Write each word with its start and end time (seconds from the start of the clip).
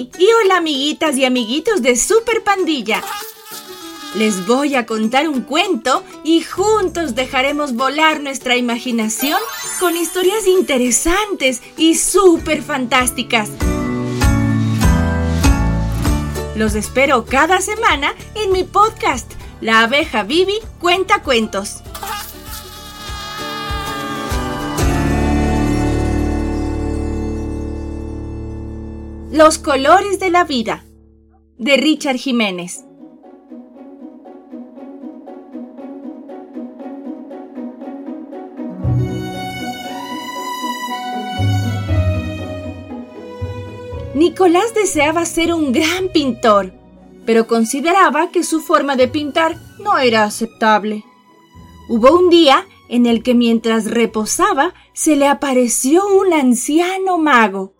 Y 0.00 0.26
hola 0.42 0.56
amiguitas 0.56 1.16
y 1.16 1.26
amiguitos 1.26 1.82
de 1.82 1.94
Super 1.94 2.42
Pandilla. 2.42 3.02
Les 4.14 4.46
voy 4.46 4.74
a 4.74 4.86
contar 4.86 5.28
un 5.28 5.42
cuento 5.42 6.02
y 6.24 6.40
juntos 6.40 7.14
dejaremos 7.14 7.74
volar 7.74 8.20
nuestra 8.20 8.56
imaginación 8.56 9.38
con 9.78 9.96
historias 9.96 10.46
interesantes 10.46 11.60
y 11.76 11.96
súper 11.96 12.62
fantásticas. 12.62 13.50
Los 16.56 16.74
espero 16.74 17.26
cada 17.26 17.60
semana 17.60 18.14
en 18.34 18.52
mi 18.52 18.64
podcast, 18.64 19.30
La 19.60 19.80
abeja 19.80 20.22
Vivi 20.22 20.60
cuenta 20.78 21.22
cuentos. 21.22 21.82
Los 29.32 29.58
colores 29.58 30.18
de 30.18 30.28
la 30.28 30.42
vida 30.42 30.84
de 31.56 31.76
Richard 31.76 32.16
Jiménez. 32.16 32.84
Nicolás 44.14 44.74
deseaba 44.74 45.24
ser 45.24 45.54
un 45.54 45.70
gran 45.70 46.08
pintor, 46.12 46.72
pero 47.24 47.46
consideraba 47.46 48.32
que 48.32 48.42
su 48.42 48.60
forma 48.60 48.96
de 48.96 49.06
pintar 49.06 49.60
no 49.78 49.96
era 49.98 50.24
aceptable. 50.24 51.04
Hubo 51.88 52.18
un 52.18 52.30
día 52.30 52.66
en 52.88 53.06
el 53.06 53.22
que 53.22 53.34
mientras 53.34 53.88
reposaba 53.88 54.74
se 54.92 55.14
le 55.14 55.28
apareció 55.28 56.04
un 56.08 56.32
anciano 56.32 57.16
mago 57.16 57.74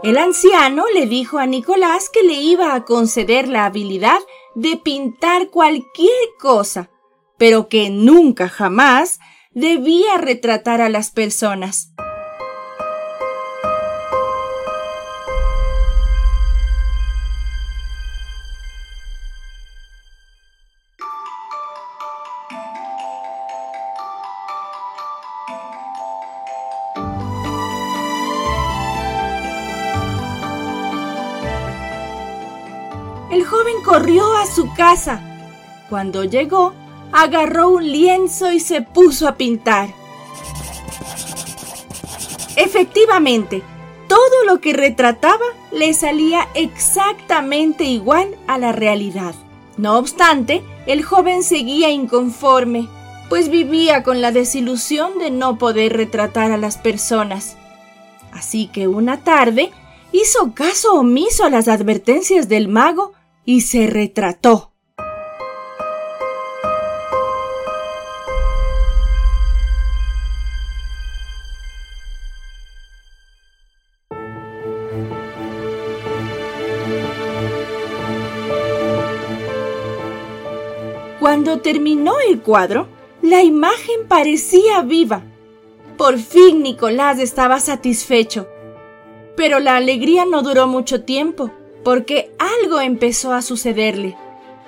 El 0.00 0.16
anciano 0.16 0.84
le 0.94 1.06
dijo 1.06 1.38
a 1.38 1.46
Nicolás 1.46 2.08
que 2.08 2.22
le 2.22 2.34
iba 2.34 2.74
a 2.74 2.84
conceder 2.84 3.48
la 3.48 3.64
habilidad 3.64 4.20
de 4.54 4.76
pintar 4.76 5.50
cualquier 5.50 6.12
cosa, 6.38 6.88
pero 7.36 7.68
que 7.68 7.90
nunca 7.90 8.48
jamás 8.48 9.18
debía 9.50 10.16
retratar 10.16 10.80
a 10.80 10.88
las 10.88 11.10
personas. 11.10 11.92
El 33.30 33.44
joven 33.44 33.74
corrió 33.84 34.34
a 34.36 34.46
su 34.46 34.72
casa. 34.74 35.20
Cuando 35.90 36.24
llegó, 36.24 36.72
agarró 37.12 37.68
un 37.68 37.90
lienzo 37.90 38.50
y 38.52 38.60
se 38.60 38.80
puso 38.82 39.28
a 39.28 39.36
pintar. 39.36 39.90
Efectivamente, 42.56 43.62
todo 44.08 44.44
lo 44.46 44.60
que 44.60 44.72
retrataba 44.72 45.44
le 45.70 45.92
salía 45.92 46.48
exactamente 46.54 47.84
igual 47.84 48.34
a 48.46 48.58
la 48.58 48.72
realidad. 48.72 49.34
No 49.76 49.98
obstante, 49.98 50.64
el 50.86 51.04
joven 51.04 51.42
seguía 51.42 51.90
inconforme, 51.90 52.88
pues 53.28 53.50
vivía 53.50 54.02
con 54.02 54.22
la 54.22 54.32
desilusión 54.32 55.18
de 55.18 55.30
no 55.30 55.58
poder 55.58 55.92
retratar 55.92 56.50
a 56.50 56.56
las 56.56 56.78
personas. 56.78 57.56
Así 58.32 58.68
que 58.68 58.88
una 58.88 59.18
tarde 59.18 59.70
hizo 60.12 60.52
caso 60.54 60.94
omiso 60.94 61.44
a 61.44 61.50
las 61.50 61.68
advertencias 61.68 62.48
del 62.48 62.68
mago 62.68 63.12
y 63.48 63.62
se 63.62 63.86
retrató. 63.86 64.72
Cuando 81.18 81.60
terminó 81.60 82.20
el 82.20 82.42
cuadro, 82.42 82.86
la 83.22 83.42
imagen 83.42 84.06
parecía 84.08 84.82
viva. 84.82 85.22
Por 85.96 86.18
fin 86.18 86.62
Nicolás 86.62 87.18
estaba 87.18 87.60
satisfecho. 87.60 88.46
Pero 89.38 89.58
la 89.58 89.76
alegría 89.76 90.26
no 90.26 90.42
duró 90.42 90.66
mucho 90.66 91.04
tiempo 91.04 91.50
porque 91.88 92.30
algo 92.38 92.80
empezó 92.80 93.32
a 93.32 93.40
sucederle. 93.40 94.14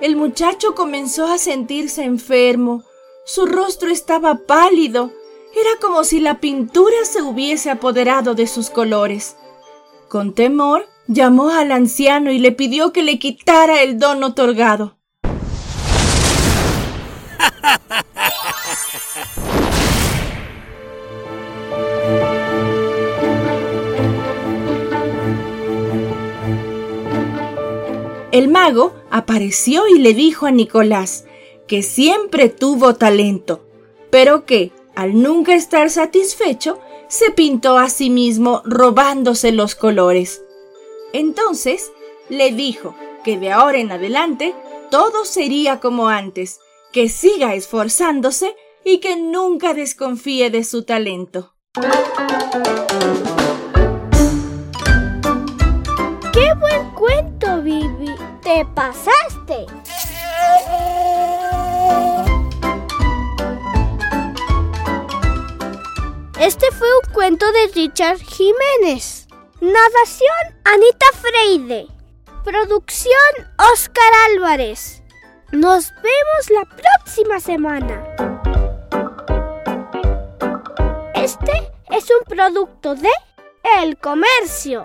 El 0.00 0.16
muchacho 0.16 0.74
comenzó 0.74 1.28
a 1.28 1.38
sentirse 1.38 2.02
enfermo, 2.02 2.82
su 3.24 3.46
rostro 3.46 3.88
estaba 3.88 4.40
pálido, 4.48 5.12
era 5.52 5.70
como 5.80 6.02
si 6.02 6.18
la 6.18 6.40
pintura 6.40 6.96
se 7.04 7.22
hubiese 7.22 7.70
apoderado 7.70 8.34
de 8.34 8.48
sus 8.48 8.68
colores. 8.68 9.36
Con 10.08 10.34
temor, 10.34 10.88
llamó 11.06 11.50
al 11.50 11.70
anciano 11.70 12.32
y 12.32 12.40
le 12.40 12.50
pidió 12.50 12.92
que 12.92 13.04
le 13.04 13.20
quitara 13.20 13.82
el 13.82 14.00
don 14.00 14.24
otorgado. 14.24 14.98
El 28.34 28.48
mago 28.48 28.92
apareció 29.12 29.86
y 29.86 30.00
le 30.00 30.12
dijo 30.12 30.46
a 30.46 30.50
Nicolás 30.50 31.24
que 31.68 31.84
siempre 31.84 32.48
tuvo 32.48 32.96
talento, 32.96 33.64
pero 34.10 34.44
que, 34.44 34.72
al 34.96 35.22
nunca 35.22 35.54
estar 35.54 35.88
satisfecho, 35.88 36.80
se 37.06 37.30
pintó 37.30 37.78
a 37.78 37.88
sí 37.88 38.10
mismo 38.10 38.60
robándose 38.64 39.52
los 39.52 39.76
colores. 39.76 40.42
Entonces 41.12 41.92
le 42.28 42.50
dijo 42.50 42.96
que 43.22 43.38
de 43.38 43.52
ahora 43.52 43.78
en 43.78 43.92
adelante 43.92 44.52
todo 44.90 45.24
sería 45.24 45.78
como 45.78 46.08
antes, 46.08 46.58
que 46.92 47.08
siga 47.08 47.54
esforzándose 47.54 48.56
y 48.84 48.98
que 48.98 49.14
nunca 49.14 49.74
desconfíe 49.74 50.50
de 50.50 50.64
su 50.64 50.82
talento. 50.82 51.54
Cuento, 57.04 57.60
Vivi! 57.60 58.14
te 58.42 58.64
pasaste. 58.74 59.66
Este 66.40 66.70
fue 66.72 66.88
un 67.04 67.12
cuento 67.12 67.44
de 67.52 67.72
Richard 67.74 68.18
Jiménez. 68.18 69.28
Nadación 69.60 70.62
Anita 70.64 71.06
Freide. 71.20 71.88
Producción 72.42 73.52
Oscar 73.72 74.12
Álvarez. 74.30 75.02
Nos 75.52 75.90
vemos 75.96 76.50
la 76.50 76.64
próxima 76.64 77.38
semana. 77.40 78.02
Este 81.14 81.72
es 81.90 82.08
un 82.10 82.24
producto 82.26 82.94
de 82.94 83.10
El 83.78 83.98
Comercio. 83.98 84.84